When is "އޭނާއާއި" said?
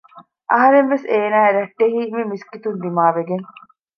1.11-1.55